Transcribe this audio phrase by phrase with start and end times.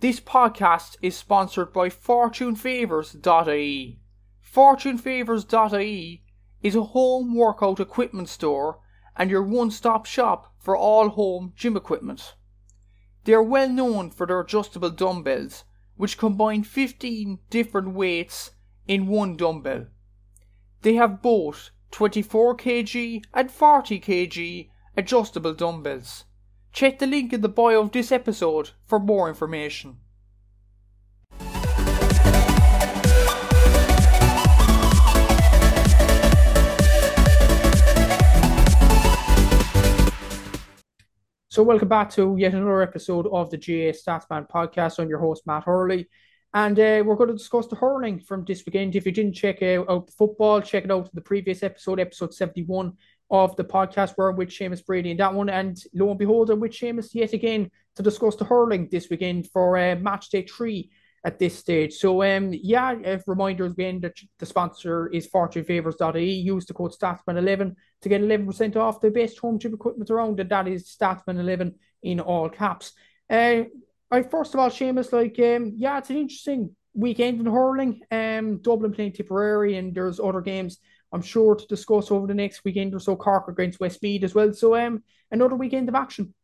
[0.00, 4.00] This podcast is sponsored by FortuneFavors.ie.
[4.50, 6.22] FortuneFavors.ie
[6.62, 8.78] is a home workout equipment store
[9.14, 12.34] and your one stop shop for all home gym equipment.
[13.24, 15.64] They are well known for their adjustable dumbbells,
[15.96, 18.52] which combine 15 different weights
[18.88, 19.88] in one dumbbell.
[20.80, 26.24] They have both 24 kg and 40 kg adjustable dumbbells.
[26.72, 29.96] Check the link in the bio of this episode for more information.
[41.48, 45.00] So, welcome back to yet another episode of the GAA Statsman podcast.
[45.00, 46.08] I'm your host, Matt Hurley.
[46.54, 48.94] And uh, we're going to discuss the hurling from this weekend.
[48.94, 51.98] If you didn't check out, out the football, check it out in the previous episode,
[51.98, 52.96] episode 71
[53.30, 55.48] of the podcast, where with Seamus Brady in that one.
[55.48, 59.48] And lo and behold, I'm with Seamus yet again to discuss the hurling this weekend
[59.50, 60.90] for uh, match day three
[61.24, 61.94] at this stage.
[61.94, 66.32] So, um, yeah, a reminder again that the sponsor is fortunefavors.ie.
[66.32, 70.50] Use the code Statsman11 to get 11% off the best home gym equipment around, and
[70.50, 72.92] that is Statsman11 in all caps.
[73.28, 73.64] Uh,
[74.10, 78.00] I first of all, Seamus, like, um, yeah, it's an interesting weekend in hurling.
[78.10, 80.78] Um, Dublin playing Tipperary, and there's other games
[81.12, 83.16] I'm sure to discuss over the next weekend or so.
[83.16, 84.52] Cork against Westmeath as well.
[84.52, 86.34] So, um, another weekend of action.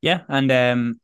[0.00, 1.00] Yeah, and um,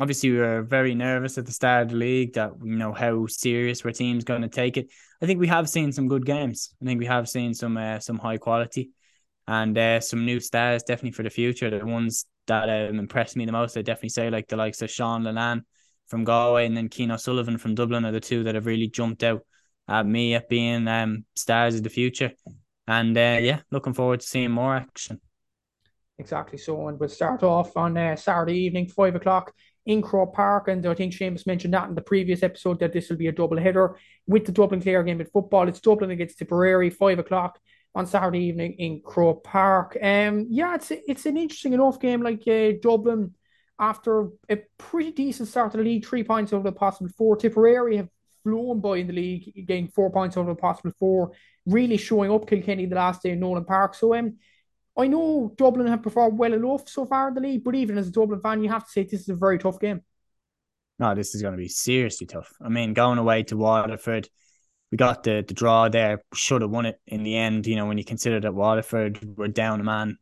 [0.00, 3.26] obviously we were very nervous at the start of the league that you know how
[3.26, 4.90] serious our team's going to take it.
[5.22, 6.74] I think we have seen some good games.
[6.82, 8.90] I think we have seen some uh, some high quality
[9.46, 11.70] and uh, some new stars definitely for the future.
[11.70, 14.90] The ones that um, impressed me the most, I definitely say like the likes of
[14.90, 15.62] Sean Lenan
[16.06, 19.22] from Galway and then Cian Sullivan from Dublin are the two that have really jumped
[19.22, 19.42] out
[19.88, 22.32] at me at being um, stars of the future.
[22.86, 25.20] And uh, yeah, looking forward to seeing more action.
[26.18, 26.58] Exactly.
[26.58, 29.52] So, and we'll start off on uh, Saturday evening, five o'clock
[29.86, 30.68] in Croke Park.
[30.68, 33.32] And I think Seamus mentioned that in the previous episode that this will be a
[33.32, 33.96] double header
[34.26, 35.68] with the Dublin Clare game in football.
[35.68, 37.58] It's Dublin against Tipperary, five o'clock
[37.94, 39.96] on Saturday evening in Croke Park.
[40.00, 42.22] Um, yeah, it's it's an interesting enough game.
[42.22, 43.34] Like uh, Dublin,
[43.78, 47.36] after a pretty decent start to the league, three points over the possible four.
[47.36, 48.08] Tipperary have
[48.44, 51.32] flown by in the league, getting four points out of the possible four,
[51.66, 53.94] really showing up Kilkenny the last day in Nolan Park.
[53.94, 54.36] So um,
[54.96, 58.08] I know Dublin have performed well enough so far in the league, but even as
[58.08, 60.02] a Dublin fan, you have to say this is a very tough game.
[60.98, 62.52] No, this is going to be seriously tough.
[62.62, 64.28] I mean, going away to Waterford,
[64.92, 67.66] we got the, the draw there, should have won it in the end.
[67.66, 70.18] You know, when you consider that Waterford were down a man,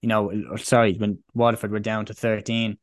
[0.00, 2.78] you know, sorry, when Waterford were down to 13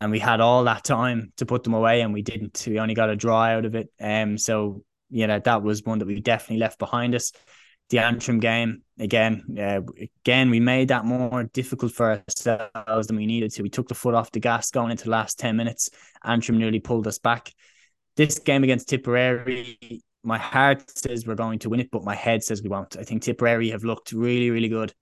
[0.00, 2.64] and we had all that time to put them away and we didn't.
[2.66, 3.88] We only got a draw out of it.
[4.00, 7.32] Um, so, you know, that was one that we definitely left behind us
[7.88, 9.44] the Antrim game again.
[9.58, 9.80] Uh,
[10.24, 13.62] again, we made that more difficult for ourselves than we needed to.
[13.62, 15.90] We took the foot off the gas going into the last ten minutes.
[16.24, 17.52] Antrim nearly pulled us back.
[18.16, 19.78] This game against Tipperary,
[20.24, 22.96] my heart says we're going to win it, but my head says we won't.
[22.96, 24.92] I think Tipperary have looked really, really good,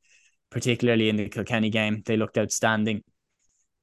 [0.51, 2.03] particularly in the Kilkenny game.
[2.05, 3.03] They looked outstanding.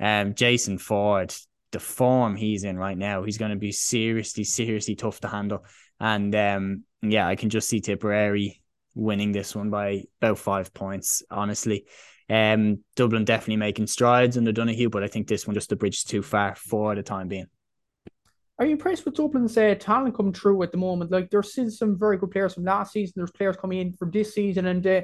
[0.01, 1.33] Um, Jason Forde,
[1.71, 5.63] the form he's in right now, he's going to be seriously, seriously tough to handle.
[5.99, 8.61] And um, yeah, I can just see Tipperary
[8.95, 11.85] winning this one by about five points, honestly.
[12.29, 15.97] Um, Dublin definitely making strides under Donoghue, but I think this one just the bridge
[15.97, 17.47] is too far for the time being.
[18.57, 21.11] Are you impressed with Dublin's uh, talent coming through at the moment?
[21.11, 23.13] Like there's still some very good players from last season.
[23.15, 25.01] There's players coming in from this season, and uh,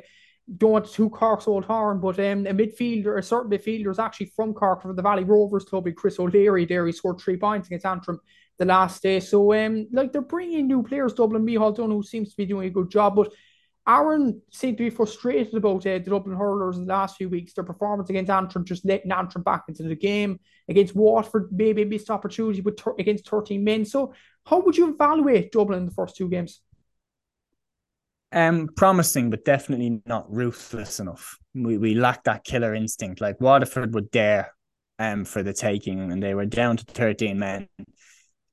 [0.56, 4.28] don't want to Cork's old horn, but um, a midfielder, a certain midfielder is actually
[4.28, 5.88] from Cork from the Valley Rovers club.
[5.96, 8.20] Chris O'Leary there, he scored three points against Antrim
[8.58, 9.20] the last day.
[9.20, 11.14] So um, like they're bringing new players.
[11.14, 13.34] Dublin, Micheál Dunne, who seems to be doing a good job, but
[13.88, 17.54] Aaron seemed to be frustrated about uh, the Dublin hurlers in the last few weeks.
[17.54, 20.40] Their performance against Antrim, just letting Antrim back into the game.
[20.70, 23.86] Against Waterford, maybe missed opportunity with ter- against 13 men.
[23.86, 24.14] So,
[24.46, 26.62] how would you evaluate Dublin in the first two games?
[28.32, 31.38] Um, promising, but definitely not ruthless enough.
[31.54, 33.22] We we lack that killer instinct.
[33.22, 34.54] Like Waterford were there,
[35.00, 37.70] um, for the taking, and they were down to 13 men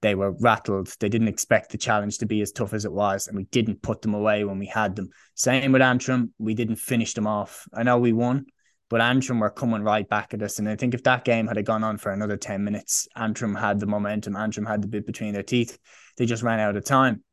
[0.05, 0.95] they were rattled.
[1.01, 3.81] They didn't expect the challenge to be as tough as it was, and we didn't
[3.81, 5.09] put them away when we had them.
[5.35, 7.67] Same with Antrim, we didn't finish them off.
[7.73, 8.45] I know we won,
[8.91, 10.59] but Antrim were coming right back at us.
[10.59, 13.81] And I think if that game had gone on for another 10 minutes, Antrim had
[13.81, 15.79] the momentum, Antrim had the bit between their teeth.
[16.19, 17.25] They just ran out of time.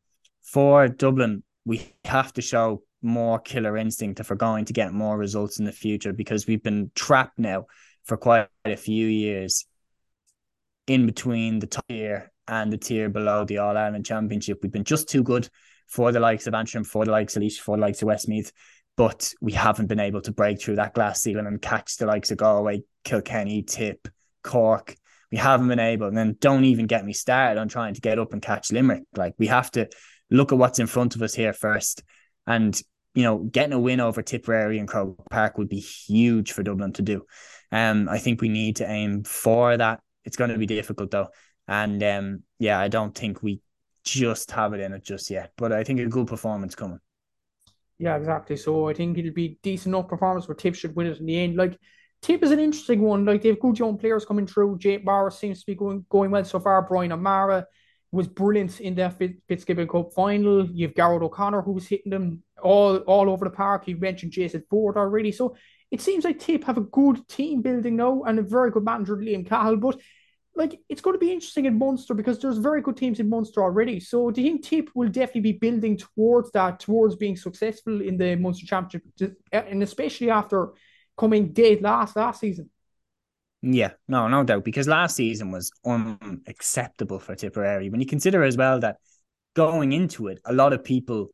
[0.42, 5.18] For Dublin, we have to show more killer instinct if we're going to get more
[5.18, 7.66] results in the future because we've been trapped now
[8.06, 9.66] for quite a few years
[10.88, 14.60] in between the top tier and the tier below the All Ireland Championship.
[14.62, 15.48] We've been just too good
[15.88, 18.52] for the likes of Antrim, for the likes of Laois, for the likes of Westmeath,
[18.98, 22.32] but we haven't been able to break through that glass ceiling and catch the likes
[22.32, 24.08] of Galway, Kilkenny, Tip,
[24.44, 24.96] Cork.
[25.32, 28.20] We haven't been able, and then don't even get me started on trying to get
[28.20, 29.04] up and catch Limerick.
[29.16, 29.90] Like we have to
[30.32, 32.04] look at what's in front of us here first.
[32.48, 32.80] And
[33.14, 36.94] you know, getting a win over Tipperary and Croke Park would be huge for Dublin
[36.94, 37.26] to do.
[37.72, 40.00] Um, I think we need to aim for that.
[40.24, 41.28] It's going to be difficult though,
[41.68, 43.62] and um, yeah, I don't think we
[44.04, 45.52] just have it in it just yet.
[45.58, 47.00] But I think a good performance coming.
[47.98, 48.58] Yeah, exactly.
[48.58, 51.40] So I think it'll be decent enough performance where Tip should win it in the
[51.40, 51.56] end.
[51.56, 51.78] Like
[52.22, 53.26] Tip is an interesting one.
[53.26, 54.78] Like they have good young players coming through.
[54.78, 56.82] Jake Morris seems to be going going well so far.
[56.84, 57.66] Brian O'Mara
[58.12, 60.66] was brilliant in the Fitzgibbon Cup final.
[60.70, 63.88] You've Garrett O'Connor who was hitting them all all over the park.
[63.88, 65.32] You mentioned Jason Forde already.
[65.32, 65.56] So
[65.92, 69.18] it seems like Tip have a good team building now and a very good manager,
[69.18, 69.78] Liam Cahill.
[69.78, 70.00] But
[70.56, 73.64] like it's going to be interesting in Munster because there's very good teams in Munster
[73.64, 74.00] already.
[74.02, 78.18] So do you think Tip will definitely be building towards that, towards being successful in
[78.18, 80.72] the Munster Championship, uh, and especially after
[81.18, 82.70] coming dead last last season?
[83.62, 84.64] Yeah, no, no doubt.
[84.64, 87.90] Because last season was unacceptable for Tipperary.
[87.90, 88.98] When you consider as well that
[89.54, 91.30] going into it, a lot of people,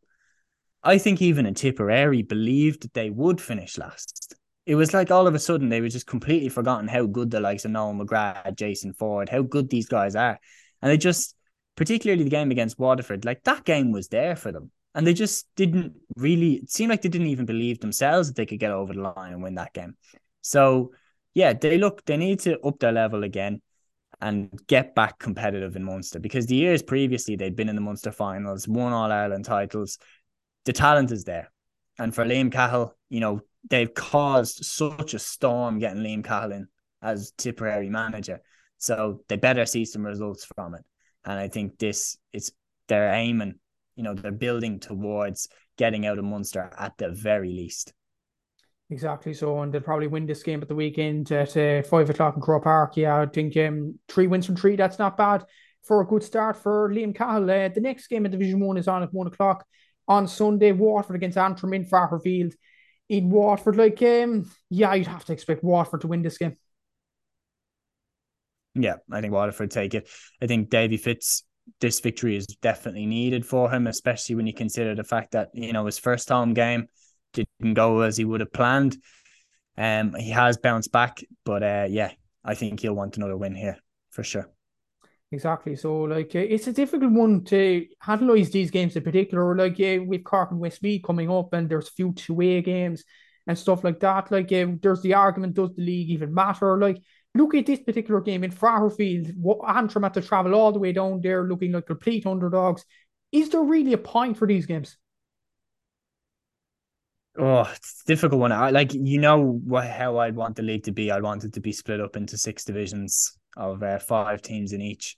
[0.84, 4.36] I think even in Tipperary, believed that they would finish last
[4.68, 7.40] it was like all of a sudden they were just completely forgotten how good the
[7.40, 10.38] likes of Noel McGrath, Jason Forde, how good these guys are.
[10.82, 11.36] And they just,
[11.78, 14.70] particularly the game against Waterford, like that game was there for them.
[14.94, 18.46] And they just didn't really, it seemed like they didn't even believe themselves that they
[18.46, 19.96] could get over the line and win that game.
[20.42, 20.92] So,
[21.38, 23.62] yeah, they look, they need to up their level again
[24.20, 28.12] and get back competitive in Munster because the years previously they'd been in the Munster
[28.12, 30.00] finals, won All Ireland titles.
[30.66, 31.52] The talent is there.
[32.00, 36.70] And for Liam Cahill, you know, they've caused such a storm getting Liam Cahill in
[37.04, 38.42] as Tipperary manager.
[38.80, 40.86] So they better see some results from it.
[41.24, 42.52] And I think this it's
[42.88, 43.60] they're aiming,
[43.96, 47.94] you know, they're building towards getting out of Munster at the very least.
[48.90, 49.34] Exactly.
[49.34, 52.42] So, and they'll probably win this game at the weekend at uh, five o'clock in
[52.42, 52.96] Croke Park.
[52.96, 54.78] Yeah, I think um, three wins from three.
[54.78, 55.46] That's not bad
[55.84, 57.50] for a good start for Liam Cahill.
[57.50, 59.66] Uh, the next game in Division One is on at one o'clock
[60.08, 60.72] on Sunday.
[60.72, 62.54] Waterford against Antrim in Fraher Field
[63.10, 63.76] in Waterford.
[63.76, 66.56] Like, um, yeah, you'd have to expect Waterford to win this game.
[68.74, 70.08] Yeah, I think Waterford take it.
[70.42, 71.44] I think Davy Fitz,
[71.82, 75.74] this victory is definitely needed for him, especially when you consider the fact that, you
[75.74, 76.88] know, his first home game
[77.60, 78.98] didn't go as he would have planned.
[79.78, 82.12] Um, he has bounced back, but uh, yeah,
[82.44, 83.78] I think he'll want another win here
[84.10, 84.50] for sure.
[85.32, 85.76] Exactly.
[85.76, 89.56] So, like, uh, it's a difficult one to analyze these games in particular.
[89.56, 93.04] Like, uh, with Cork and Westmeath coming up, and there's a few two-way games
[93.46, 94.32] and stuff like that.
[94.32, 96.78] Like, uh, there's the argument: does the league even matter?
[96.78, 97.02] Like,
[97.36, 99.28] look at this particular game in Fraher Field.
[99.36, 102.86] What Antrim had to travel all the way down there, looking like complete underdogs.
[103.34, 104.98] Is there really a point for these games?
[107.40, 108.52] Oh, it's a difficult one.
[108.52, 111.12] I like you know what how I'd want the league to be.
[111.12, 114.82] I want it to be split up into six divisions of uh, five teams in
[114.82, 115.16] each,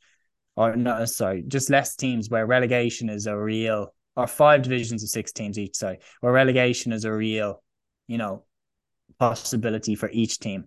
[0.55, 5.09] or no, sorry, just less teams where relegation is a real, or five divisions of
[5.09, 5.75] six teams each.
[5.75, 7.63] Sorry, where relegation is a real,
[8.07, 8.43] you know,
[9.17, 10.65] possibility for each team,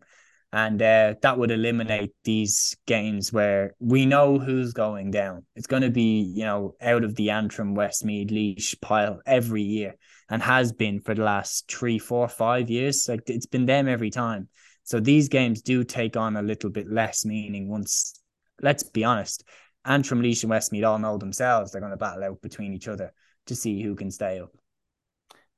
[0.52, 5.46] and uh, that would eliminate these games where we know who's going down.
[5.56, 9.94] It's going to be, you know, out of the Antrim, Westmeath, Laois pile every year,
[10.28, 13.06] and has been for the last three, four, five years.
[13.08, 14.49] Like it's been them every time.
[14.84, 18.20] So these games do take on a little bit less meaning once,
[18.60, 19.44] let's be honest,
[19.87, 23.12] Antrim, Laois and Westmeath all know themselves they're going to battle out between each other
[23.46, 24.50] to see who can stay up.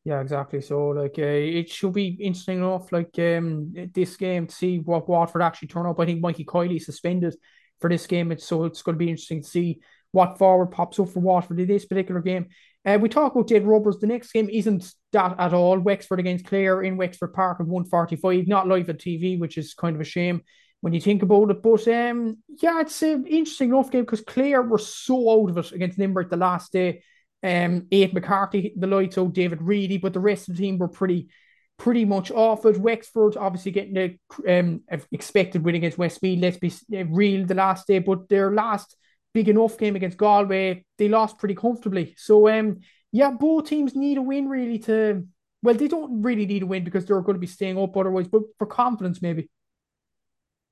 [0.04, 0.60] Yeah, exactly.
[0.60, 2.92] So like uh, it should be interesting enough.
[2.92, 5.98] Like um, this game to see what Waterford actually turn up.
[5.98, 7.34] I think Mikey Kiely suspended
[7.80, 9.80] for this game, it's, so it's going to be interesting to see
[10.12, 12.46] what forward pops up for Waterford in this particular game.
[12.86, 13.98] Uh, we talk about dead rubbers.
[13.98, 15.78] The next game isn't that at all.
[15.78, 19.96] Wexford against Clare in Wexford Park at 145, not live on TV, which is kind
[19.96, 20.42] of a shame
[20.82, 21.62] when you think about it.
[21.62, 25.72] But um, yeah, it's an interesting enough game because Clare were so out of it
[25.72, 27.02] against Limerick the last day.
[27.44, 30.88] Um, Aidan McCarthy, the lights out, David Reidy, but the rest of the team were
[30.88, 31.28] pretty
[31.76, 32.78] pretty much off it.
[32.78, 34.80] Wexford obviously getting the um,
[35.12, 36.40] expected win against Westmeath.
[36.40, 36.72] Let's be
[37.04, 38.96] real the last day, but their last
[39.34, 42.14] big enough game against Galway, they lost pretty comfortably.
[42.16, 42.80] So um,
[43.12, 45.26] yeah, both teams need a win really to.
[45.62, 48.28] Well, they don't really need a win because they're going to be staying up otherwise,
[48.28, 49.50] but for confidence maybe.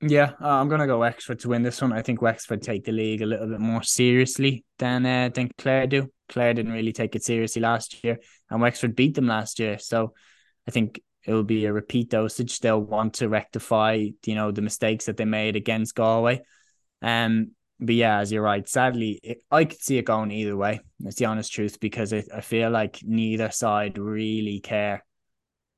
[0.05, 1.93] Yeah, uh, I'm gonna go Wexford to win this one.
[1.93, 5.87] I think Wexford take the league a little bit more seriously than uh, than Clare
[5.87, 6.11] do.
[6.27, 8.19] Clare didn't really take it seriously last year,
[8.49, 9.79] and Wexford beat them last year.
[9.79, 10.13] So
[10.67, 12.59] I think it will be a repeat dosage.
[12.59, 16.41] They'll want to rectify, you know, the mistakes that they made against Galway.
[17.01, 20.81] Um, but yeah, as you're right, sadly, it, I could see it going either way.
[21.05, 25.05] It's the honest truth because it, I feel like neither side really care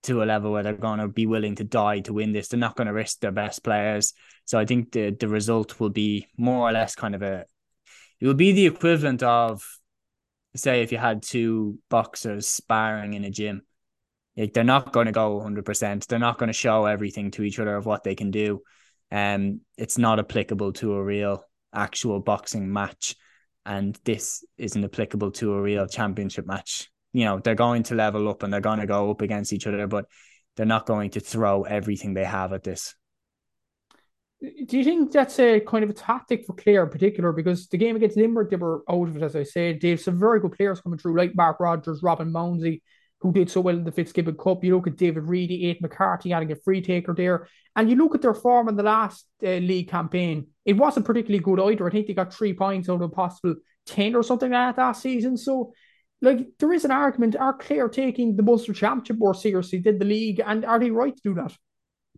[0.05, 2.47] to a level where they're going to be willing to die to win this.
[2.47, 4.13] They're not going to risk their best players.
[4.45, 7.45] So I think the the result will be more or less kind of a
[8.19, 9.63] it will be the equivalent of
[10.55, 13.61] say if you had two boxers sparring in a gym.
[14.37, 16.07] Like they're not going to go 100%.
[16.07, 18.61] They're not going to show everything to each other of what they can do.
[19.11, 21.43] Um it's not applicable to a real
[21.73, 23.15] actual boxing match
[23.65, 26.89] and this isn't applicable to a real championship match.
[27.15, 29.67] You know, they're going to level up and they're going to go up against each
[29.67, 30.05] other, but
[30.57, 32.93] they're not going to throw everything they have at this.
[34.41, 37.31] Do you think that's a kind of a tactic for Clare in particular?
[37.31, 39.79] Because the game against Limerick, they were out of it, as I said.
[39.79, 42.81] They have some very good players coming through, like Mark Rogers, Robin Mounsey,
[43.21, 44.61] who did so well in the Fitzgibbon Cup.
[44.65, 47.47] You look at David Reidy, Aidan McCarthy adding a free taker there.
[47.77, 51.41] And you look at their form in the last uh, league campaign, it wasn't particularly
[51.41, 51.87] good either.
[51.87, 53.55] I think they got three points out of a possible
[53.85, 55.37] 10 or something like that last season.
[55.37, 55.71] So,
[56.21, 60.05] like, there is an argument are Clare taking the Munster Championship more seriously than the
[60.05, 60.41] league?
[60.45, 61.55] And are they right to do that?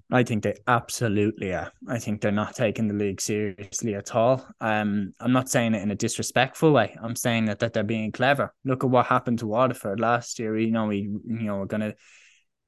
[0.09, 1.71] I think they absolutely are.
[1.87, 4.47] I think they're not taking the league seriously at all.
[4.61, 6.95] Um, I'm not saying it in a disrespectful way.
[7.01, 8.53] I'm saying that, that they're being clever.
[8.63, 10.57] Look at what happened to Waterford last year.
[10.57, 11.95] You know, we you know we're gonna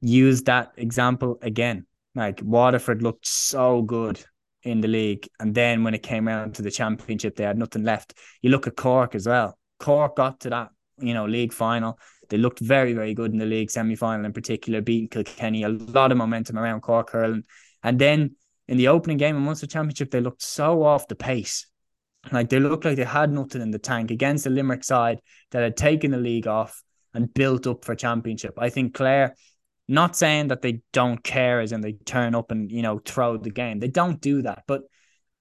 [0.02, 1.86] use that example again.
[2.14, 4.22] Like Waterford looked so good
[4.64, 7.84] in the league, and then when it came around to the championship, they had nothing
[7.84, 8.16] left.
[8.42, 9.58] You look at Cork as well.
[9.80, 10.72] Cork got to that
[11.02, 11.98] you know league final
[12.30, 15.70] they looked very, very good in the league semi final in particular, beating Kilkenny, a
[15.70, 17.44] lot of momentum around Cork hurling.
[17.84, 18.36] And then
[18.68, 21.66] in the opening game of Munster Championship, they looked so off the pace.
[22.32, 25.20] Like they looked like they had nothing in the tank against the Limerick side
[25.52, 28.54] that had taken the league off and built up for championship.
[28.58, 29.36] I think Clare,
[29.88, 33.38] not saying that they don't care as in they turn up and, you know, throw
[33.38, 33.80] the game.
[33.80, 34.64] They don't do that.
[34.68, 34.84] But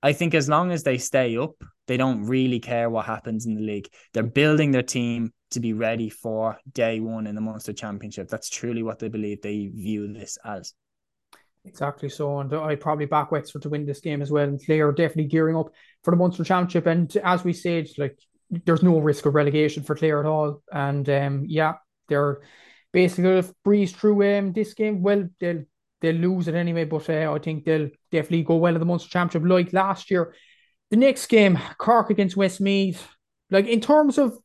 [0.03, 1.53] I think as long as they stay up,
[1.87, 3.89] they don't really care what happens in the league.
[4.15, 8.29] They're building their team to be ready for day one in the Munster Championship.
[8.29, 10.75] That's truly what they believe they view this as.
[11.65, 14.45] Exactly so, and I probably back Wexford to win this game as well.
[14.45, 15.71] And they are definitely gearing up
[16.03, 16.87] for the Munster Championship.
[16.87, 18.19] And as we said, like
[18.51, 20.63] there's no risk of relegation for Clare at all.
[20.73, 21.75] And um, yeah,
[22.09, 22.41] they're
[22.93, 25.03] basically going breeze through um, this game.
[25.03, 25.65] Well, they'll
[26.01, 29.11] they'll lose it anyway, but uh, I think they'll definitely go well in the Munster
[29.11, 30.35] Championship like last year.
[30.91, 33.07] The next game, Cork against Westmeath.
[33.51, 34.39] Like in terms of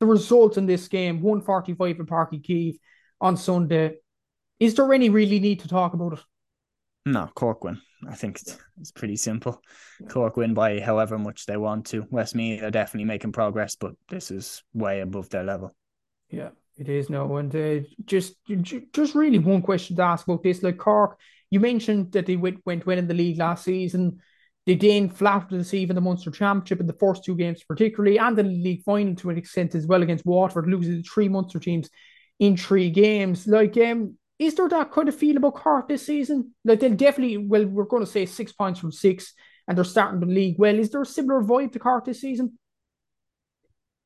[0.00, 2.78] the result in this game, 145 in Páirc Uí Chaoimh
[3.20, 3.96] on Sunday.
[4.58, 6.20] Is there any really need to talk about it?
[7.06, 7.80] No, Cork win.
[8.08, 9.62] I think it's, it's pretty simple.
[10.08, 12.06] Cork win by however much they want to.
[12.10, 15.74] Westmeath are definitely making progress, but this is way above their level.
[16.30, 17.36] Yeah, it is no.
[17.36, 18.36] And uh, just
[18.92, 20.62] just really one question to ask about this.
[20.62, 21.18] Like Cork,
[21.50, 24.20] you mentioned that they went, went winning the league last season.
[24.66, 28.18] They then flat to deceive in the Munster Championship in the first two games, particularly,
[28.18, 31.58] and the league final to an extent as well against Waterford, losing the three Munster
[31.58, 31.88] teams
[32.38, 33.46] in three games.
[33.46, 36.54] Like, um, is there that kind of feel about Cork this season?
[36.64, 39.32] Like, they'll definitely, well, we're going to say six points from six,
[39.66, 40.78] and they're starting the league well.
[40.78, 42.58] Is there a similar vibe to Cork this season?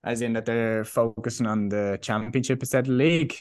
[0.05, 3.35] As in that they're focusing on the championship instead of the league.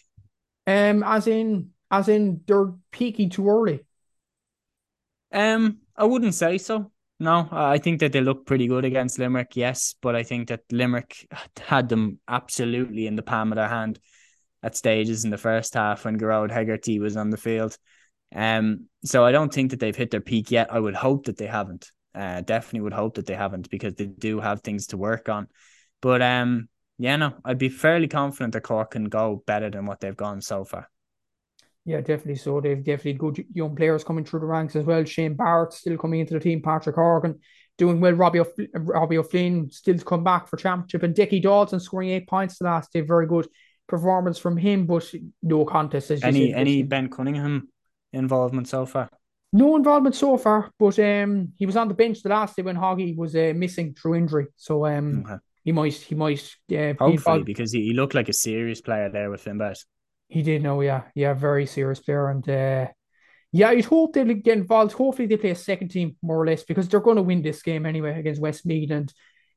[0.65, 3.85] Um, as in, as in they're peaking too early.
[5.31, 6.91] Um, I wouldn't say so.
[7.23, 10.59] No, I think that they look pretty good against Limerick, yes, but I think that
[10.73, 11.25] Limerick
[11.57, 13.97] had them absolutely in the palm of their hand
[14.61, 17.77] at stages in the first half when Gearóid Hegarty was on the field.
[18.35, 20.73] Um, so I don't think that they've hit their peak yet.
[20.73, 21.89] I would hope that they haven't.
[22.13, 25.47] Uh, definitely would hope that they haven't because they do have things to work on.
[26.01, 30.01] But um, yeah, no, I'd be fairly confident that Cork can go better than what
[30.01, 30.89] they've gone so far.
[31.85, 32.35] Yeah, definitely.
[32.35, 35.03] So they've definitely good young players coming through the ranks as well.
[35.03, 36.61] Shane Barrett still coming into the team.
[36.61, 37.39] Patrick Horgan
[37.77, 38.13] doing well.
[38.13, 42.27] Robbie O'F- Robbie O'Flynn still to come back for championship, and Dickie Dawson scoring eight
[42.27, 43.01] points the last day.
[43.01, 43.47] Very good
[43.87, 45.11] performance from him, but
[45.41, 46.11] no contest.
[46.11, 47.67] As any said, any Ben Cunningham
[48.13, 49.09] involvement so far?
[49.51, 52.75] No involvement so far, but um, he was on the bench the last day when
[52.75, 54.47] Hoggy was uh, missing through injury.
[54.55, 55.35] So um, okay.
[55.63, 59.29] he might he might uh, hopefully because he, he looked like a serious player there
[59.29, 59.83] with Finbat.
[60.27, 62.87] He did know, yeah, yeah, very serious player, and uh,
[63.51, 64.93] yeah, I'd hope they'll get involved.
[64.93, 67.61] Hopefully, they play a second team more or less because they're going to win this
[67.61, 69.13] game anyway against Westmeath, and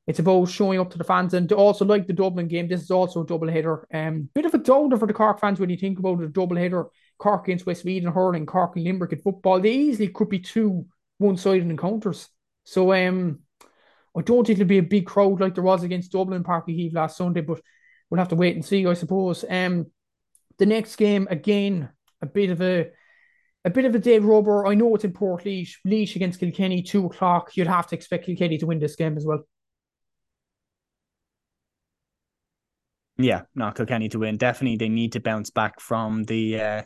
[0.07, 1.33] it's about showing up to the fans.
[1.35, 3.87] And also, like the Dublin game, this is also a double header.
[3.93, 6.57] Um, bit of a downer for the Cork fans when you think about a double
[6.57, 6.87] header.
[7.19, 9.61] Cork against Westmeath and hurling, Cork and Limerick in football.
[9.61, 10.87] They easily could be two
[11.19, 12.29] one-sided encounters.
[12.65, 13.41] So, um,
[14.17, 16.95] I don't think it'll be a big crowd like there was against Dublin Uí Chaoimh
[16.95, 17.61] last Sunday, but
[18.09, 19.45] we'll have to wait and see, I suppose.
[19.49, 19.87] Um,
[20.59, 21.91] the next game, again,
[22.23, 22.91] a bit of a
[23.65, 24.67] a bit of a dead rubber.
[24.67, 25.73] I know it's in Portlaoise.
[25.85, 27.57] Laois against Kilkenny, two o'clock.
[27.57, 29.45] You'd have to expect Kilkenny to win this game as well.
[33.19, 34.37] Yeah, no, Kilkenny to win.
[34.37, 36.83] Definitely, they need to bounce back from the uh,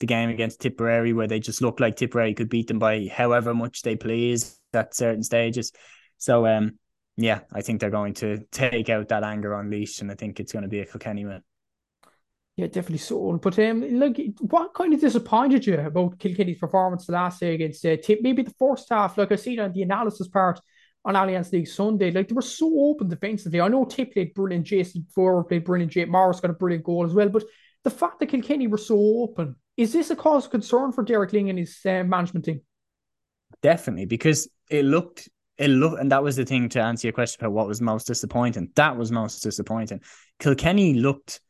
[0.00, 3.54] the game against Tipperary where they just looked like Tipperary could beat them by however
[3.54, 5.72] much they please at certain stages.
[6.18, 6.78] So um
[7.16, 10.38] yeah, I think they're going to take out that anger on Laois and I think
[10.38, 11.42] it's going to be a Kilkenny win.
[12.56, 13.38] Yeah, definitely so.
[13.42, 17.84] But um, like, what kind of disappointed you about Kilkenny's performance the last day against
[17.84, 18.20] uh, Tip?
[18.22, 20.58] Maybe the first half, like I see on the analysis part
[21.04, 23.60] on Allianz League Sunday, like they were so open defensively.
[23.60, 27.04] I know Tip played brilliant, Jason Forde played brilliant, Jake Morris got a brilliant goal
[27.04, 27.28] as well.
[27.28, 27.44] But
[27.84, 31.32] the fact that Kilkenny were so open, is this a cause of concern for Derek
[31.32, 32.62] Lyng and his uh, management team?
[33.62, 37.40] Definitely, because it looked it looked, and that was the thing to answer your question
[37.40, 38.70] about what was most disappointing.
[38.76, 40.00] That was most disappointing.
[40.38, 41.40] Kilkenny looked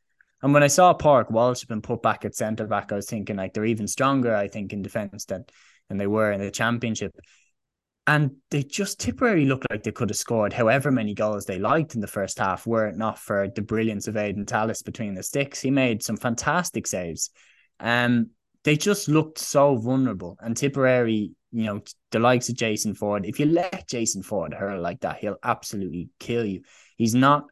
[0.46, 3.34] and when I saw Park Walsh been put back at centre back, I was thinking
[3.34, 5.44] like they're even stronger, I think, in defence than,
[5.88, 7.16] than they were in the championship.
[8.06, 11.96] And they just Tipperary looked like they could have scored however many goals they liked
[11.96, 15.24] in the first half, were it not for the brilliance of Aidan Tallis between the
[15.24, 15.60] sticks.
[15.60, 17.30] He made some fantastic saves.
[17.80, 18.30] Um,
[18.62, 20.38] they just looked so vulnerable.
[20.38, 21.80] And Tipperary, you know,
[22.12, 26.10] the likes of Jason Forde, if you let Jason Forde hurl like that, he'll absolutely
[26.20, 26.62] kill you.
[26.96, 27.46] He's not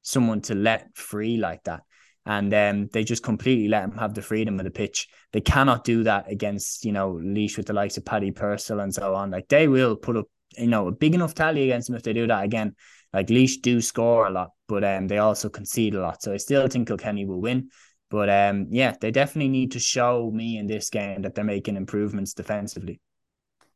[0.00, 1.82] someone to let free like that
[2.26, 5.08] and um, they just completely let him have the freedom of the pitch.
[5.32, 8.94] They cannot do that against you know Laois with the likes of Paddy Purcell and
[8.94, 9.30] so on.
[9.30, 12.12] Like they will put up you know a big enough tally against them if they
[12.12, 12.74] do that again.
[13.12, 16.22] Like Laois do score a lot, but um, they also concede a lot.
[16.22, 17.70] So I still think Kilkenny will win.
[18.10, 21.76] But um, yeah, they definitely need to show me in this game that they're making
[21.76, 23.00] improvements defensively.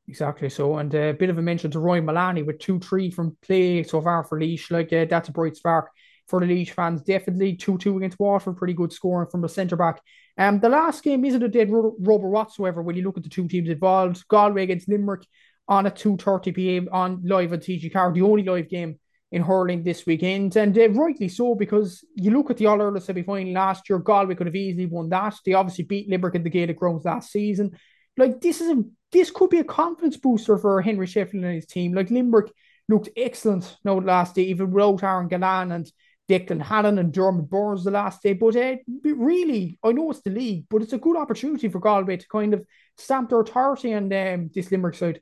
[0.07, 0.51] Exactly.
[0.51, 3.83] So, and a bit of a mention to Roy Maloney with two three from play
[3.85, 4.71] so far for Laois.
[4.71, 5.91] Like uh, that's a bright spark
[6.27, 7.03] for the Laois fans.
[7.03, 10.01] Definitely 2 2 against Waterford, pretty good scoring from the centre back.
[10.37, 13.49] Um, the last game isn't a dead rubber whatsoever when you look at the two
[13.49, 14.27] teams involved.
[14.29, 15.27] Galway against Limerick
[15.69, 18.99] on at 2.30 pm on live on TG4, the only live game
[19.33, 20.57] in hurling this weekend.
[20.57, 23.99] And uh, rightly so, because you look at the All Ireland semi final last year,
[23.99, 25.35] Galway could have easily won that.
[25.45, 27.77] They obviously beat Limerick in the Gaelic Grounds last season.
[28.17, 31.67] Like, this is a this could be a confidence booster for Henry Shefflin and his
[31.67, 31.95] team.
[31.95, 32.53] Like, Limerick
[32.89, 35.91] looked excellent no last day, even without Aaron Gillane and
[36.29, 38.33] Declan Hannon and Diarmaid Byrnes the last day.
[38.33, 42.17] But uh, really, I know it's the league, but it's a good opportunity for Galway
[42.17, 42.65] to kind of
[42.97, 45.21] stamp their authority on um, this Limerick side.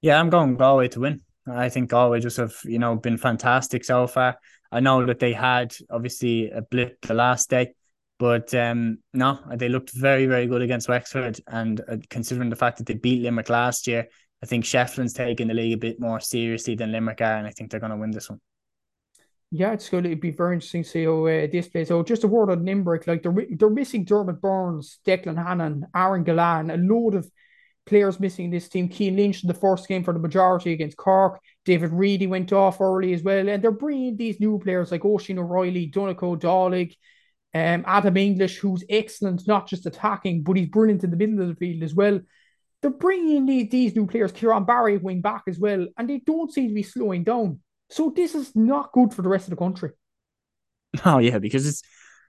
[0.00, 1.20] Yeah, I'm going Galway to win.
[1.46, 4.38] I think Galway just have, you know, been fantastic so far.
[4.72, 7.74] I know that they had obviously a blip the last day,
[8.18, 11.40] but um, no, they looked very, very good against Wexford.
[11.46, 14.06] And uh, considering the fact that they beat Limerick last year,
[14.42, 17.50] I think Shefflin's taking the league a bit more seriously than Limerick are, and I
[17.50, 18.40] think they're going to win this one.
[19.52, 21.88] Yeah, it's going to be very interesting to see how uh, this plays.
[21.88, 26.24] So just a word on Limerick, like they're they're missing Diarmaid Byrnes, Declan Hannon, Aaron
[26.24, 27.28] Gillane, a load of
[27.84, 28.88] players missing this team.
[28.88, 31.40] Cian Lynch in the first game for the majority against Cork.
[31.64, 35.40] David Reidy went off early as well, and they're bringing these new players like Oisin
[35.40, 36.94] O'Reilly, Donncha Dálaigh,
[37.52, 41.48] um, Adam English, who's excellent, not just attacking, but he's brilliant in the middle of
[41.48, 42.20] the field as well.
[42.82, 46.20] They're bringing in these, these new players, Kieran Barry wing back as well, and they
[46.24, 47.58] don't seem to be slowing down.
[47.90, 49.90] So this is not good for the rest of the country.
[51.04, 51.82] Oh yeah, because it's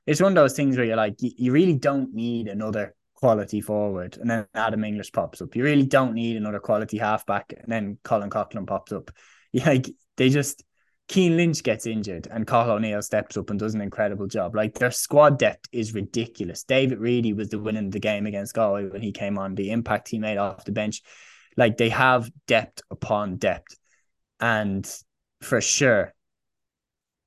[0.05, 3.61] it's one of those things where you're like, you, you really don't need another quality
[3.61, 5.55] forward, and then Adam English pops up.
[5.55, 9.11] You really don't need another quality halfback, and then Colin Coughlan pops up.
[9.53, 10.63] Like they just
[11.09, 14.55] Cian Lynch gets injured, and Cathal O'Neill steps up and does an incredible job.
[14.55, 16.63] Like their squad depth is ridiculous.
[16.63, 19.55] David Reidy was the winning of the game against Galway when he came on.
[19.55, 21.01] The impact he made off the bench,
[21.57, 23.75] like they have depth upon depth,
[24.39, 24.89] and
[25.41, 26.13] for sure.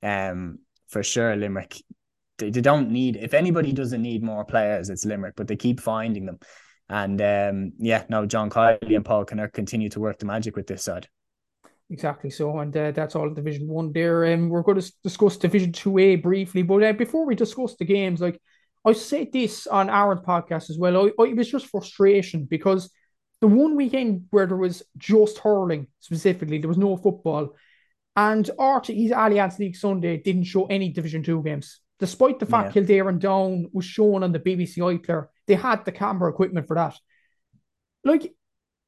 [0.01, 1.81] Um, for sure, Limerick.
[2.37, 5.79] They, they don't need if anybody doesn't need more players, it's Limerick, but they keep
[5.79, 6.39] finding them.
[6.89, 10.67] And um, yeah, no, John Kiely and Paul Kinnerk continue to work the magic with
[10.67, 11.07] this side.
[11.89, 14.25] Exactly so, and uh, that's all Division One there.
[14.33, 17.85] Um, we're going to discuss Division Two A briefly, but uh, before we discuss the
[17.85, 18.41] games, like
[18.83, 22.91] I said this on Aaron's podcast as well, I, I, it was just frustration because
[23.39, 27.55] the one weekend where there was just hurling specifically, there was no football.
[28.15, 31.81] And RTÉ's Allianz League Sunday didn't show any Division 2 games.
[31.99, 32.73] Despite the fact yeah.
[32.73, 36.75] Kildare and Down was shown on the BBC iPlayer, they had the camera equipment for
[36.75, 36.95] that.
[38.03, 38.33] Like,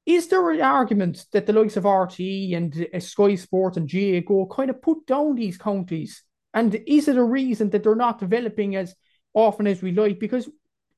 [0.06, 4.22] is there an argument that the likes of RTE and uh, Sky Sport and GAA
[4.26, 6.24] GO kind of put down these counties?
[6.54, 8.96] And is it a reason that they're not developing as
[9.34, 10.20] often as we like?
[10.20, 10.50] Because,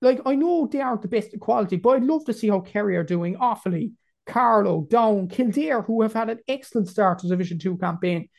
[0.01, 2.97] like, I know they aren't the best quality, but I'd love to see how Kerry
[2.97, 3.93] are doing Offaly
[4.29, 8.29] Carlow, Down, Kildare, who have had an excellent start to the Division 2 campaign.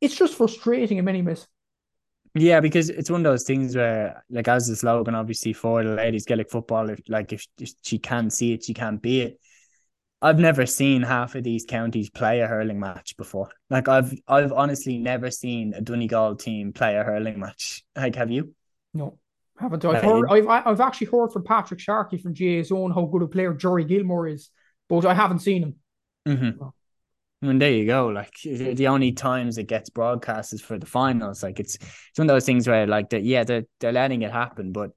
[0.00, 1.46] It's just frustrating in many ways.
[2.34, 5.94] Yeah, because it's one of those things where, like, as the slogan obviously for the
[5.94, 9.40] ladies Gaelic football, if, like, if, if she can't see it, she can't be it.
[10.20, 13.50] I've never seen half of these counties play a hurling match before.
[13.68, 17.84] Like, I've I've honestly never seen a Donegal team play a hurling match.
[17.94, 18.54] Like, have you?
[18.94, 19.18] No.
[19.58, 19.90] Haven't I?
[19.90, 23.28] I've, heard, I've, I've actually heard from Patrick Sharkey from GA's own how good a
[23.28, 24.50] player Jerry Gilmore is,
[24.88, 25.74] but I haven't seen him.
[26.26, 26.64] Mm-hmm.
[27.48, 28.08] And there you go.
[28.08, 31.42] Like the only times it gets broadcast is for the finals.
[31.42, 34.32] Like it's it's one of those things where like that, yeah, they're they're letting it
[34.32, 34.90] happen, but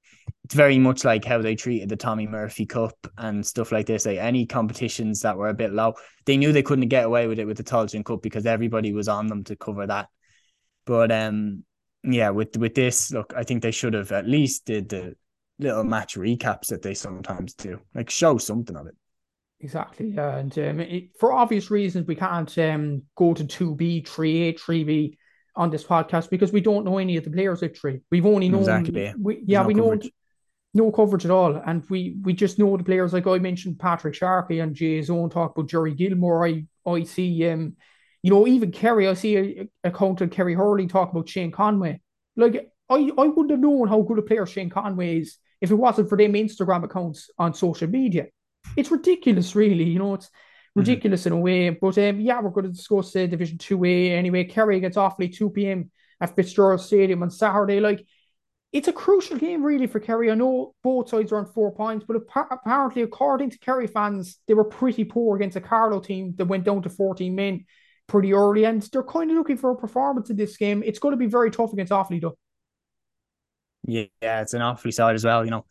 [0.44, 4.06] it's very much like how they treated the Tommy Murphy Cup and stuff like this.
[4.06, 7.38] Like any competitions that were a bit low, they knew they couldn't get away with
[7.38, 10.08] it with the Tailteann Cup because everybody was on them to cover that.
[10.86, 11.64] But um,
[12.02, 15.16] yeah, with with this, look, I think they should have at least did the
[15.58, 18.96] little match recaps that they sometimes do, like show something of it.
[19.60, 24.02] Exactly, yeah, and um, it, for obvious reasons, we can't um, go to two B,
[24.02, 25.18] three A, three B
[25.56, 28.00] on this podcast because we don't know any of the players at three.
[28.10, 29.12] We've only known, exactly.
[29.20, 30.04] we, yeah, no we coverage.
[30.04, 30.10] know
[30.74, 34.14] no coverage at all, and we we just know the players like I mentioned, Patrick
[34.14, 36.46] Sharkey and Jay's own talk about Jerry Gilmore.
[36.46, 37.74] I I see, um,
[38.22, 39.08] you know, even Kerry.
[39.08, 42.00] I see a, account of Kerry Hurley talk about Shane Conway.
[42.36, 45.74] Like I I wouldn't have known how good a player Shane Conway is if it
[45.74, 48.28] wasn't for them Instagram accounts on social media
[48.76, 49.84] it's ridiculous, really.
[49.84, 50.80] You know, it's mm-hmm.
[50.80, 51.32] ridiculous mm-hmm.
[51.34, 51.70] in a way.
[51.70, 54.44] But um, yeah, we're going to discuss uh, Division 2A anyway.
[54.44, 55.90] Kerry gets Offaly 2 p.m.
[56.20, 57.80] at Fitzgerald Stadium on Saturday.
[57.80, 58.04] Like,
[58.70, 60.30] it's a crucial game, really, for Kerry.
[60.30, 62.16] I know both sides are on four points, but
[62.50, 66.64] apparently, according to Kerry fans, they were pretty poor against a Carlow team that went
[66.64, 67.64] down to 14 men
[68.08, 70.82] pretty early, and they're kind of looking for a performance in this game.
[70.84, 72.36] It's going to be very tough against Offaly, though.
[73.86, 75.64] Yeah, it's an Offaly side as well, you know,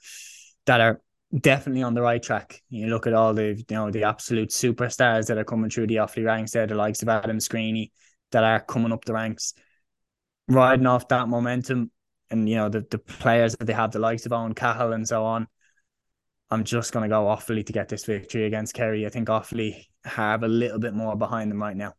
[0.65, 1.01] that are
[1.35, 2.61] definitely on the right track.
[2.69, 5.97] You look at all the you know the absolute superstars that are coming through the
[5.97, 7.91] Offaly ranks there, the likes of Adam Screeney
[8.31, 9.53] that are coming up the ranks,
[10.47, 11.91] riding off that momentum,
[12.29, 15.07] and you know the the players that they have, the likes of Eoghan Cahill and
[15.07, 15.47] so on.
[16.49, 19.05] I'm just going to go Offaly to get this victory against Kerry.
[19.05, 21.93] I think Offaly have a little bit more behind them right now.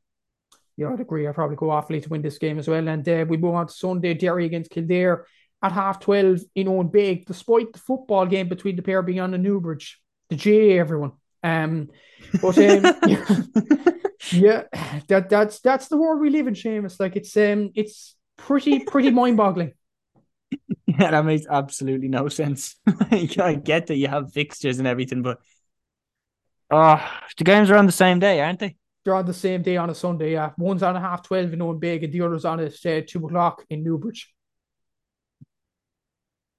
[0.79, 1.27] Yeah, I'd agree.
[1.27, 2.89] I'd probably go Offaly to win this game as well.
[2.89, 5.27] And uh, we move on to Sunday, Derry against Kildare
[5.63, 9.39] at half 12 in Owenbeg, despite the football game between the pair being on the
[9.39, 10.01] Newbridge.
[10.31, 11.13] The J, everyone.
[11.43, 11.89] Um,
[12.41, 12.83] but um,
[14.33, 14.65] yeah,
[15.09, 17.01] that that's that's the world we live in, Seamus.
[17.01, 19.73] Like it's um, it's pretty pretty mind boggling.
[20.87, 22.77] Yeah, that makes absolutely no sense.
[23.11, 25.39] I get that you have fixtures and everything, but
[26.71, 28.75] oh, the games are on the same day, aren't they?
[29.05, 30.33] They're on the same day on a Sunday.
[30.33, 33.25] Yeah, one's on a half twelve in Owenbeg, and the other's on at uh, two
[33.27, 34.33] o'clock in Newbridge.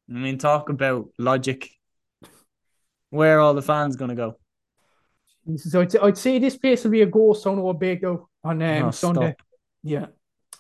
[0.09, 1.69] I mean, talk about logic.
[3.09, 4.35] Where are all the fans going to go?
[5.57, 8.83] So I'd, I'd say this place will be a ghost on Owenbeg though on um,
[8.85, 9.33] oh, Sunday.
[9.33, 9.47] Stop.
[9.83, 10.05] Yeah.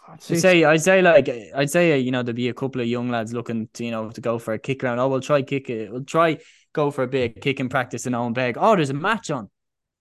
[0.07, 2.81] I'd say, I'd say, I'd say like I'd say you know there'd be a couple
[2.81, 4.97] of young lads looking to you know to go for a kick around.
[4.99, 5.91] Oh, we'll try kick it.
[5.91, 6.39] We'll try
[6.73, 8.57] go for a big kick and practice in Owenbeg.
[8.59, 9.49] Oh, there's a match on.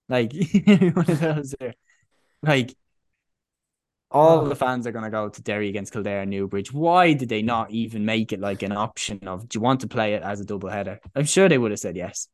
[0.07, 1.75] Like one of those there.
[2.41, 2.75] Like
[4.11, 4.47] all oh.
[4.47, 6.73] the fans are going to go to Derry against Kildare and Newbridge.
[6.73, 9.87] Why did they not even make it like an option of do you want to
[9.87, 10.99] play it as a double header?
[11.15, 12.27] I'm sure they would have said yes.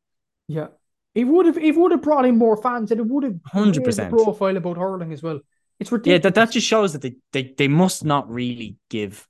[0.48, 0.68] Yeah,
[1.14, 1.58] it would have.
[1.58, 4.78] It would have brought in more fans, and it would have hundred percent profile about
[4.78, 5.40] hurling as well.
[5.78, 6.18] It's ridiculous.
[6.18, 9.26] Yeah, that, that just shows that they, they they must not really give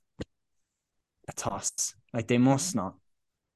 [1.27, 1.95] a toss.
[2.13, 2.95] Like they must not.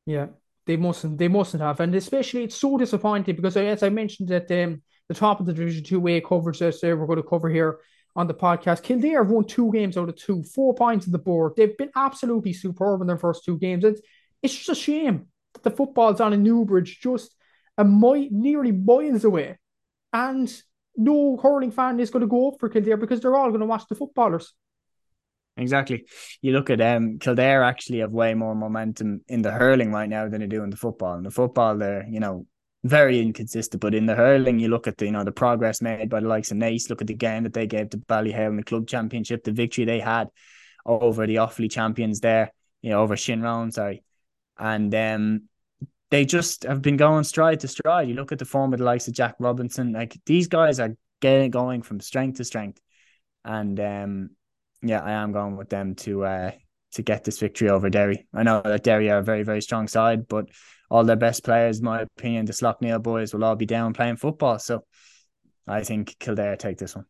[0.06, 0.27] Yeah,
[0.65, 1.17] they mustn't.
[1.17, 5.13] They mustn't have, and especially it's so disappointing because as I mentioned at um, the
[5.13, 7.80] top of the Division Two A coverage that uh, we're going to cover here
[8.15, 8.84] on the podcast.
[8.84, 11.54] Kildare have won two games out of two, four points on the board.
[11.56, 13.84] They've been absolutely superb in their first two games.
[13.84, 14.02] It's,
[14.41, 17.36] it's just a shame that the football's on a Newbridge just
[17.78, 19.58] a mi- nearly miles away.
[20.13, 20.54] And
[20.97, 23.65] no hurling fan is going to go up for Kildare because they're all going to
[23.65, 24.54] watch the footballers.
[25.58, 26.06] Exactly.
[26.41, 30.28] You look at um Kildare actually have way more momentum in the hurling right now
[30.28, 31.17] than they do in the football.
[31.17, 32.45] In the football, they're, you know,
[32.84, 33.82] very inconsistent.
[33.82, 36.28] But in the hurling, you look at the you know the progress made by the
[36.28, 36.89] likes of Naas.
[36.89, 39.86] Look at the game that they gave to Ballyhale in the club championship, the victory
[39.86, 40.30] they had
[40.86, 44.04] over the Offaly champions there, you know, over Shinrone, sorry.
[44.58, 45.44] And um
[46.10, 48.10] they just have been going stride to stride.
[48.10, 50.96] You look at the form of the likes of Jack Robinson, like these guys are
[51.22, 52.82] getting going from strength to strength.
[53.46, 54.30] And um
[54.82, 56.52] yeah, I am going with them to uh
[56.94, 58.28] to get this victory over Derry.
[58.34, 60.50] I know that Derry are a very, very strong side, but
[60.91, 64.17] all their best players, in my opinion, the Slaughtneil boys will all be down playing
[64.17, 64.60] football.
[64.60, 64.84] So
[65.65, 67.06] I think Kildare take this one.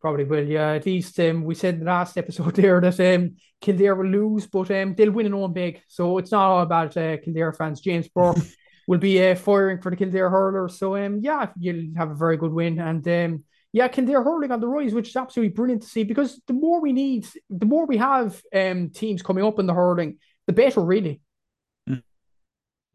[0.00, 0.74] Probably will, yeah.
[0.74, 4.46] At least um, we said in the last episode there that um, Kildare will lose,
[4.46, 5.82] but um, they'll win in big.
[5.88, 7.80] So it's not all about uh, Kildare fans.
[7.80, 8.38] James Burke
[8.86, 10.78] will be uh, firing for the Kildare hurlers.
[10.78, 12.78] So um, yeah, you'll have a very good win.
[12.78, 16.40] And um, yeah, Kildare hurling on the rise, which is absolutely brilliant to see because
[16.46, 20.18] the more we need, the more we have um, teams coming up in the hurling,
[20.46, 21.20] the better, really.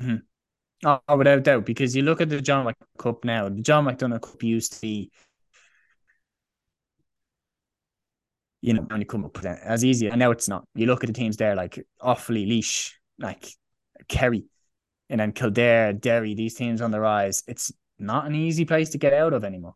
[0.01, 0.15] Mm-hmm.
[0.85, 4.21] Oh, without doubt, because you look at the John Mac Cup now, the John McDonagh
[4.21, 5.11] Cup used to be,
[8.61, 10.65] you know, when you come up with it as easy, and now it's not.
[10.75, 13.47] You look at the teams there, like Offaly, Laois, like
[14.07, 14.45] Kerry,
[15.09, 17.43] and then Kildare, Derry, these teams on the rise.
[17.47, 19.75] It's not an easy place to get out of anymore.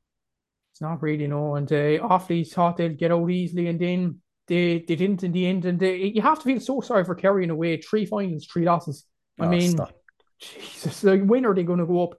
[0.74, 1.56] It's not really, no.
[1.56, 5.48] And uh, Offaly thought they'd get out easily, and then they, they didn't in the
[5.48, 5.66] end.
[5.66, 7.78] And they, you have to feel so sorry for Kerry in a way.
[7.78, 9.06] Three finals, three losses.
[9.40, 9.94] I oh, mean, stop.
[10.40, 12.18] Jesus, like, when are they going to go up?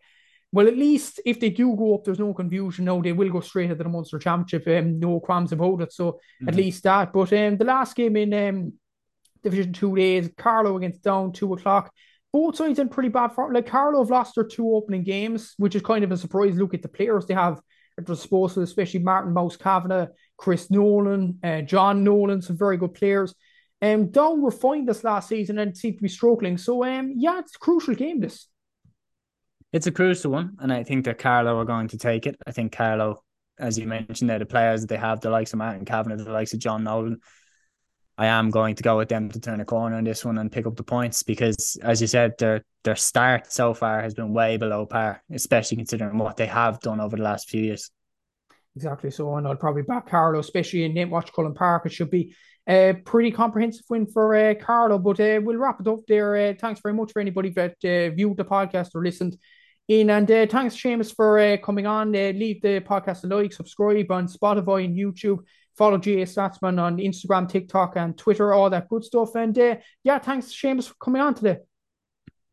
[0.52, 2.84] Well, at least if they do go up, there's no confusion.
[2.84, 4.66] No, they will go straight into the Munster Championship.
[4.66, 5.92] Um, no qualms about it.
[5.92, 6.48] So mm-hmm.
[6.48, 7.12] at least that.
[7.12, 8.72] But um, the last game in um,
[9.42, 11.92] Division Two days, Carlow against Down, two o'clock.
[12.32, 13.52] Both sides in pretty bad form.
[13.52, 16.56] Like Carlow have lost their two opening games, which is kind of a surprise.
[16.56, 17.60] Look at the players they have
[17.98, 22.94] at their disposal, especially Martin Mouse Kavanagh, Chris Nolan, uh, John Nolan, some very good
[22.94, 23.34] players.
[23.82, 26.58] Um, Down were fine this last season and seem to be struggling.
[26.58, 28.20] So um, yeah, it's a crucial game.
[28.20, 28.46] This.
[29.72, 32.36] It's a crucial one, and I think that Carlow are going to take it.
[32.46, 33.22] I think Carlow,
[33.58, 36.32] as you mentioned, there the players that they have, the likes of Martin Kavanagh, the
[36.32, 37.20] likes of John Nolan.
[38.18, 40.52] I am going to go with them to turn a corner on this one and
[40.52, 44.34] pick up the points because, as you said, their their start so far has been
[44.34, 47.90] way below par, especially considering what they have done over the last few years.
[48.76, 49.10] Exactly.
[49.10, 51.86] So, and I'll probably back Carlow, especially in Watch Cullen Park.
[51.86, 52.34] It should be
[52.68, 54.98] a pretty comprehensive win for uh, Carlow.
[54.98, 56.36] But uh, we'll wrap it up there.
[56.36, 59.36] Uh, thanks very much for anybody that uh, viewed the podcast or listened
[59.88, 60.10] in.
[60.10, 62.12] And uh, thanks, Seamus, for uh, coming on.
[62.12, 65.40] Leave the podcast a like, subscribe on Spotify and YouTube.
[65.76, 69.34] Follow GAA Statsman on Instagram, TikTok, and Twitter, all that good stuff.
[69.34, 69.56] And
[70.04, 71.58] yeah, thanks, Seamus, for coming on today.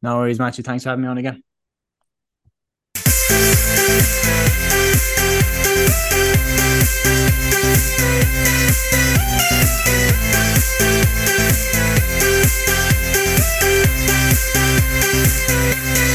[0.01, 0.63] No worries, Matthew.
[0.63, 1.46] Thanks for having me on again.
[8.27, 8.35] Thank
[15.97, 16.06] you.